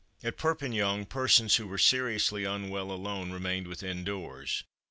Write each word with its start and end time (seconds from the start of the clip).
"At 0.23 0.35
Perpignan 0.35 1.05
persons 1.07 1.57
who 1.57 1.67
were 1.67 1.77
seriously 1.77 2.43
unwell 2.43 2.91
alone 2.91 3.29
remained 3.31 3.67
within 3.67 4.03
doors. 4.03 4.63